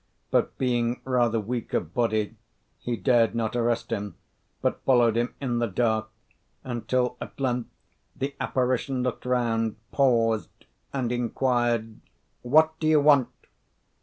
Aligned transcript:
But 0.31 0.57
being 0.57 0.99
rather 1.05 1.39
weak 1.39 1.75
of 1.75 1.93
body, 1.93 2.35
he 2.79 2.97
dared 2.97 3.35
not 3.35 3.55
arrest 3.55 3.91
him, 3.91 4.15
but 4.59 4.81
followed 4.83 5.15
him 5.15 5.35
in 5.39 5.59
the 5.59 5.67
dark, 5.67 6.09
until, 6.63 7.17
at 7.21 7.39
length, 7.39 7.69
the 8.15 8.33
apparition 8.39 9.03
looked 9.03 9.27
round, 9.27 9.75
paused, 9.91 10.65
and 10.91 11.11
inquired, 11.11 11.99
"What 12.41 12.79
do 12.79 12.87
you 12.87 12.99
want?" 12.99 13.29